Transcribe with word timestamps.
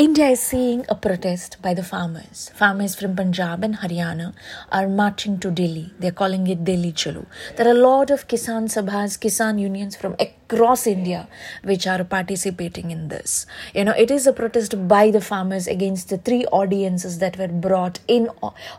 India 0.00 0.26
is 0.28 0.38
seeing 0.38 0.84
a 0.88 0.94
protest 0.94 1.56
by 1.60 1.74
the 1.74 1.82
farmers. 1.82 2.52
Farmers 2.54 2.94
from 2.94 3.16
Punjab 3.16 3.64
and 3.64 3.78
Haryana 3.78 4.32
are 4.70 4.86
marching 4.86 5.40
to 5.40 5.50
Delhi. 5.50 5.92
They're 5.98 6.12
calling 6.12 6.46
it 6.46 6.62
Delhi 6.62 6.92
Chalo. 6.92 7.26
There 7.56 7.66
are 7.66 7.72
a 7.72 7.74
lot 7.74 8.12
of 8.12 8.28
Kisan 8.28 8.68
Sabhas, 8.74 9.18
Kisan 9.18 9.58
unions 9.58 9.96
from 9.96 10.14
across 10.20 10.86
India 10.86 11.26
which 11.64 11.88
are 11.88 12.04
participating 12.04 12.92
in 12.92 13.08
this. 13.08 13.44
You 13.74 13.86
know, 13.86 13.94
it 13.98 14.12
is 14.12 14.28
a 14.28 14.32
protest 14.32 14.86
by 14.86 15.10
the 15.10 15.20
farmers 15.20 15.66
against 15.66 16.10
the 16.10 16.18
three 16.18 16.44
ordinances 16.52 17.18
that 17.18 17.36
were 17.36 17.48
brought 17.48 17.98
in 18.06 18.30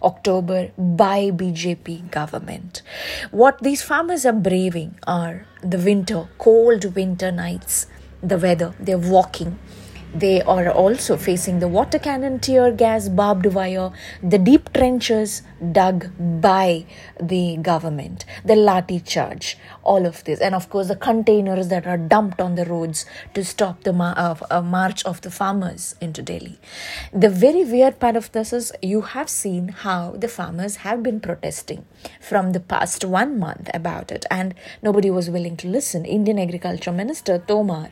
October 0.01 0.71
by 0.77 1.31
BJP 1.31 2.11
government. 2.11 2.81
What 3.31 3.61
these 3.61 3.81
farmers 3.81 4.25
are 4.25 4.39
braving 4.49 4.97
are 5.05 5.45
the 5.61 5.79
winter, 5.79 6.29
cold 6.37 6.95
winter 6.95 7.29
nights, 7.29 7.87
the 8.23 8.37
weather. 8.37 8.73
They're 8.79 8.97
walking 8.97 9.59
they 10.13 10.41
are 10.41 10.69
also 10.71 11.17
facing 11.17 11.59
the 11.59 11.67
water 11.67 11.99
cannon, 11.99 12.39
tear 12.39 12.71
gas, 12.71 13.09
barbed 13.09 13.45
wire, 13.47 13.91
the 14.23 14.37
deep 14.39 14.71
trenches 14.73 15.43
dug 15.71 16.09
by 16.41 16.85
the 17.21 17.57
government, 17.57 18.25
the 18.43 18.55
lathi 18.55 19.05
charge, 19.05 19.57
all 19.83 20.05
of 20.05 20.23
this, 20.23 20.39
and 20.39 20.55
of 20.55 20.69
course 20.69 20.87
the 20.87 20.95
containers 20.95 21.67
that 21.67 21.85
are 21.85 21.97
dumped 21.97 22.41
on 22.41 22.55
the 22.55 22.65
roads 22.65 23.05
to 23.33 23.43
stop 23.43 23.83
the 23.83 23.93
ma- 23.93 24.13
uh, 24.17 24.35
uh, 24.49 24.61
march 24.61 25.03
of 25.05 25.21
the 25.21 25.29
farmers 25.29 25.95
into 26.01 26.21
Delhi. 26.21 26.59
The 27.13 27.29
very 27.29 27.63
weird 27.63 27.99
part 27.99 28.15
of 28.15 28.31
this 28.31 28.51
is 28.51 28.71
you 28.81 29.01
have 29.01 29.29
seen 29.29 29.69
how 29.69 30.11
the 30.11 30.27
farmers 30.27 30.77
have 30.77 31.03
been 31.03 31.19
protesting 31.19 31.85
from 32.19 32.53
the 32.53 32.59
past 32.59 33.05
one 33.05 33.37
month 33.37 33.69
about 33.73 34.11
it, 34.11 34.25
and 34.31 34.55
nobody 34.81 35.11
was 35.11 35.29
willing 35.29 35.57
to 35.57 35.67
listen. 35.67 36.05
Indian 36.05 36.39
Agriculture 36.39 36.91
Minister 36.91 37.37
Tomar 37.37 37.89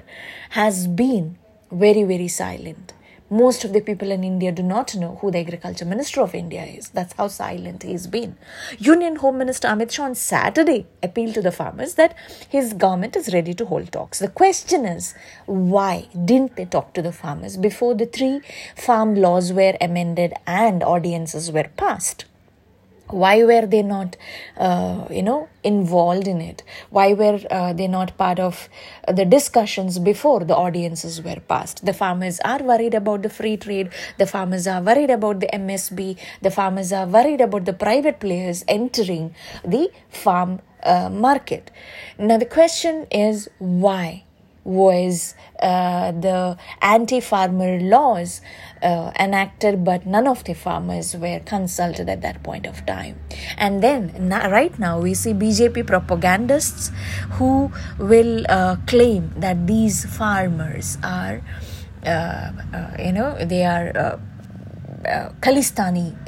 has 0.51 0.87
been 0.87 1.37
very, 1.71 2.03
very 2.03 2.27
silent. 2.27 2.93
Most 3.29 3.65
of 3.65 3.73
the 3.73 3.81
people 3.81 4.09
in 4.09 4.23
India 4.23 4.53
do 4.53 4.63
not 4.63 4.95
know 4.95 5.17
who 5.19 5.31
the 5.31 5.39
Agriculture 5.39 5.83
Minister 5.83 6.21
of 6.21 6.33
India 6.33 6.63
is. 6.63 6.89
That's 6.91 7.11
how 7.15 7.27
silent 7.27 7.83
he's 7.83 8.07
been. 8.07 8.37
Union 8.79 9.17
Home 9.17 9.37
Minister 9.37 9.67
Amit 9.67 9.91
Shah 9.91 10.03
on 10.03 10.15
Saturday 10.15 10.85
appealed 11.03 11.33
to 11.33 11.41
the 11.41 11.51
farmers 11.51 11.95
that 11.95 12.15
his 12.47 12.71
government 12.71 13.17
is 13.17 13.33
ready 13.33 13.53
to 13.55 13.65
hold 13.65 13.91
talks. 13.91 14.19
The 14.19 14.29
question 14.29 14.85
is, 14.85 15.13
why 15.45 16.07
didn't 16.23 16.55
they 16.55 16.63
talk 16.63 16.93
to 16.93 17.01
the 17.01 17.11
farmers 17.11 17.57
before 17.57 17.95
the 17.95 18.05
three 18.05 18.39
farm 18.77 19.13
laws 19.15 19.51
were 19.51 19.75
amended 19.81 20.33
and 20.45 20.81
ordinances 20.81 21.51
were 21.51 21.69
passed? 21.75 22.23
Why 23.09 23.43
were 23.43 23.65
they 23.65 23.83
not 23.83 24.17
uh, 24.57 25.07
you 25.09 25.23
know 25.23 25.49
involved 25.63 26.27
in 26.27 26.41
it? 26.41 26.63
Why 26.89 27.13
were 27.13 27.39
uh, 27.49 27.73
they 27.73 27.87
not 27.87 28.17
part 28.17 28.39
of 28.39 28.69
the 29.07 29.25
discussions 29.25 29.99
before 29.99 30.43
the 30.43 30.55
ordinances 30.55 31.21
were 31.21 31.41
passed? 31.47 31.85
The 31.85 31.93
farmers 31.93 32.39
are 32.41 32.61
worried 32.61 32.93
about 32.93 33.23
the 33.23 33.29
free 33.29 33.57
trade. 33.57 33.89
The 34.17 34.25
farmers 34.25 34.67
are 34.67 34.81
worried 34.81 35.09
about 35.09 35.39
the 35.39 35.47
msp 35.53 36.17
the 36.41 36.51
farmers 36.51 36.91
are 36.93 37.05
worried 37.05 37.41
about 37.41 37.65
the 37.65 37.73
private 37.73 38.19
players 38.19 38.63
entering 38.67 39.33
the 39.65 39.89
farm 40.09 40.59
uh, 40.83 41.09
market. 41.09 41.71
Now 42.17 42.37
the 42.37 42.45
question 42.45 43.07
is 43.11 43.49
why 43.57 44.23
was 44.67 45.33
uh, 45.61 46.11
the 46.11 46.57
anti 46.81 47.21
farmer 47.21 47.79
laws 47.79 48.41
uh, 48.83 49.11
enacted, 49.17 49.83
but 49.83 50.05
none 50.05 50.27
of 50.27 50.43
the 50.43 50.53
farmers 50.53 51.15
were 51.15 51.39
consulted 51.39 52.09
at 52.09 52.21
that 52.21 52.43
point 52.43 52.67
of 52.67 52.85
time. 52.85 53.19
And 53.57 53.81
then, 53.81 54.29
right 54.29 54.77
now, 54.77 54.99
we 54.99 55.13
see 55.13 55.33
BJP 55.33 55.87
propagandists 55.87 56.91
who 57.39 57.71
will 57.97 58.45
uh, 58.49 58.75
claim 58.85 59.33
that 59.37 59.65
these 59.65 60.05
farmers 60.05 60.97
are, 61.01 61.41
uh, 62.05 62.51
uh, 62.73 62.91
you 62.99 63.13
know, 63.13 63.37
they 63.43 63.65
are. 63.65 63.91
Uh, 63.97 64.19
uh, 65.05 65.31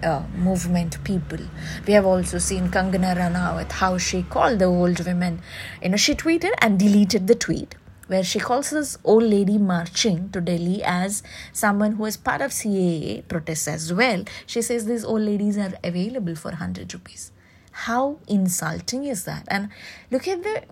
uh, 0.03 0.23
movement 0.37 1.03
people. 1.03 1.39
We 1.85 1.93
have 1.93 2.05
also 2.05 2.37
seen 2.37 2.69
Kangana 2.69 3.17
Ranaut, 3.17 3.69
how 3.73 3.97
she 3.97 4.23
called 4.23 4.59
the 4.59 4.65
old 4.65 5.05
women. 5.05 5.41
You 5.81 5.89
know, 5.89 5.97
she 5.97 6.15
tweeted 6.15 6.51
and 6.59 6.79
deleted 6.79 7.27
the 7.27 7.35
tweet 7.35 7.75
where 8.09 8.23
she 8.23 8.39
calls 8.39 8.71
this 8.71 8.97
old 9.03 9.23
lady 9.23 9.57
marching 9.59 10.29
to 10.31 10.41
Delhi 10.41 10.81
as 10.83 11.21
someone 11.53 11.93
who 11.93 12.05
is 12.05 12.17
part 12.17 12.41
of 12.41 12.51
CAA 12.51 13.27
protests 13.27 13.67
as 13.67 13.93
well. 13.93 14.23
She 14.47 14.63
says 14.63 14.85
these 14.85 15.05
old 15.05 15.21
ladies 15.21 15.59
are 15.59 15.73
available 15.83 16.35
for 16.35 16.49
100 16.49 16.91
rupees. 16.93 17.31
How 17.71 18.17
insulting 18.27 19.05
is 19.05 19.25
that? 19.25 19.45
And 19.47 19.69
look 20.09 20.27
at 20.27 20.41
the 20.41 20.63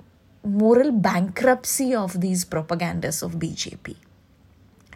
moral 0.43 0.91
bankruptcy 0.91 1.93
of 1.93 2.21
these 2.21 2.43
propagandists 2.43 3.21
of 3.21 3.33
BJP. 3.33 3.95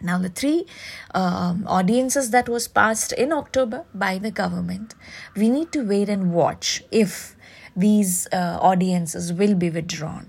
Now, 0.02 0.18
the 0.18 0.28
three 0.28 0.66
um, 1.14 1.64
ordinances 1.70 2.30
that 2.30 2.48
was 2.48 2.66
passed 2.66 3.12
in 3.12 3.32
October 3.32 3.84
by 3.94 4.18
the 4.18 4.32
government, 4.32 4.96
we 5.36 5.48
need 5.48 5.70
to 5.72 5.82
wait 5.82 6.08
and 6.08 6.32
watch 6.32 6.82
if 6.90 7.36
these 7.76 8.26
uh, 8.32 8.58
ordinances 8.60 9.32
will 9.32 9.54
be 9.54 9.70
withdrawn. 9.70 10.28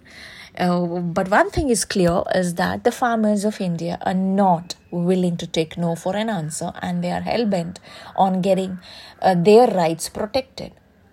Uh, 0.58 0.86
but 0.86 1.30
one 1.30 1.50
thing 1.50 1.70
is 1.70 1.84
clear 1.84 2.24
is 2.36 2.56
that 2.56 2.84
the 2.84 2.92
farmers 2.92 3.44
of 3.44 3.60
India 3.60 3.98
are 4.06 4.14
not 4.14 4.76
willing 4.92 5.36
to 5.38 5.48
take 5.48 5.78
no 5.78 5.96
for 5.96 6.16
an 6.16 6.30
answer 6.30 6.72
and 6.82 7.04
they 7.04 7.12
are 7.12 7.22
hell 7.22 7.46
bent 7.46 7.80
on 8.16 8.42
getting 8.42 8.78
uh, 9.22 9.34
their 9.36 9.68
rights 9.68 10.10
protected. 10.10 10.72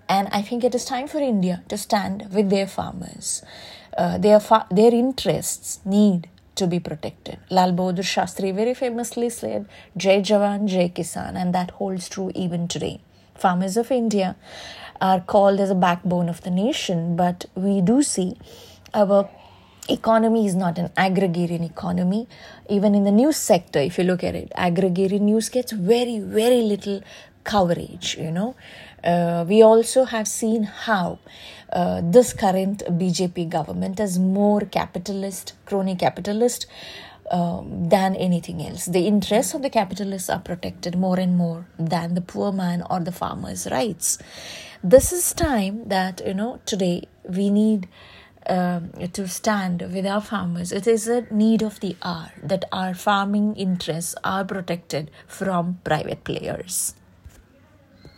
And 0.08 0.28
I 0.32 0.42
think 0.42 0.64
it 0.64 0.74
is 0.74 0.84
time 0.84 1.08
for 1.08 1.18
India 1.18 1.62
to 1.68 1.78
stand 1.78 2.28
with 2.32 2.50
their 2.50 2.66
farmers. 2.66 3.42
Uh, 3.96 4.18
their, 4.18 4.40
fa- 4.40 4.66
their 4.70 4.92
interests 4.92 5.80
need 5.84 6.28
to 6.56 6.66
be 6.66 6.78
protected. 6.78 7.38
Lal 7.48 7.72
Bahadur 7.72 8.04
Shastri 8.04 8.54
very 8.54 8.74
famously 8.74 9.30
said, 9.30 9.66
Jai 9.96 10.20
Jawan, 10.20 10.66
Jai 10.66 10.88
Kisan, 10.88 11.36
and 11.36 11.54
that 11.54 11.70
holds 11.72 12.08
true 12.08 12.30
even 12.34 12.68
today. 12.68 13.00
Farmers 13.36 13.76
of 13.78 13.90
India 13.90 14.36
are 15.00 15.20
called 15.20 15.60
as 15.60 15.70
a 15.70 15.74
backbone 15.74 16.28
of 16.28 16.42
the 16.42 16.50
nation, 16.50 17.16
but 17.16 17.46
we 17.54 17.80
do 17.80 18.02
see 18.02 18.36
our 18.94 19.28
economy 19.88 20.46
is 20.46 20.54
not 20.54 20.78
an 20.78 20.90
agrarian 20.96 21.64
economy 21.64 22.28
even 22.68 22.94
in 22.94 23.04
the 23.04 23.10
news 23.10 23.36
sector 23.36 23.80
if 23.80 23.98
you 23.98 24.04
look 24.04 24.22
at 24.22 24.34
it 24.34 24.52
agrarian 24.54 25.24
news 25.24 25.48
gets 25.48 25.72
very 25.72 26.18
very 26.18 26.62
little 26.62 27.02
coverage 27.44 28.16
you 28.18 28.30
know 28.30 28.54
uh, 29.02 29.44
we 29.48 29.62
also 29.62 30.04
have 30.04 30.28
seen 30.28 30.62
how 30.64 31.18
uh, 31.72 32.00
this 32.04 32.32
current 32.32 32.82
bjp 33.00 33.48
government 33.48 33.98
is 33.98 34.18
more 34.18 34.60
capitalist 34.60 35.54
crony 35.64 35.96
capitalist 35.96 36.66
um, 37.30 37.88
than 37.88 38.16
anything 38.16 38.60
else. 38.60 38.86
The 38.86 39.06
interests 39.06 39.54
of 39.54 39.62
the 39.62 39.70
capitalists 39.70 40.28
are 40.28 40.40
protected 40.40 40.98
more 40.98 41.18
and 41.18 41.36
more 41.36 41.66
than 41.78 42.14
the 42.14 42.20
poor 42.20 42.50
man 42.50 42.82
or 42.90 42.98
the 43.00 43.12
farmer's 43.12 43.68
rights. 43.70 44.18
This 44.82 45.12
is 45.12 45.32
time 45.32 45.88
that, 45.88 46.20
you 46.26 46.34
know, 46.34 46.60
today 46.66 47.04
we 47.28 47.50
need 47.50 47.88
um, 48.46 48.90
to 49.12 49.28
stand 49.28 49.82
with 49.92 50.06
our 50.06 50.20
farmers. 50.20 50.72
It 50.72 50.86
is 50.86 51.08
a 51.08 51.26
need 51.30 51.62
of 51.62 51.80
the 51.80 51.96
hour 52.02 52.32
that 52.42 52.64
our 52.72 52.94
farming 52.94 53.56
interests 53.56 54.14
are 54.24 54.44
protected 54.44 55.10
from 55.26 55.80
private 55.84 56.24
players. 56.24 56.94